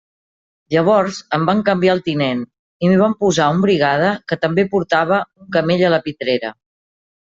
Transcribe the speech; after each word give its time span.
Llavors 0.75 1.19
em 1.39 1.45
van 1.49 1.61
canviar 1.67 1.93
el 1.97 2.01
tinent 2.07 2.41
i 2.87 2.91
m'hi 2.91 2.99
van 3.03 3.15
posar 3.21 3.53
un 3.59 3.63
brigada 3.69 4.13
que 4.29 4.41
també 4.49 4.69
portava 4.77 5.25
un 5.45 5.57
camell 5.61 5.89
a 5.89 5.97
la 5.99 6.05
pitrera. 6.13 6.57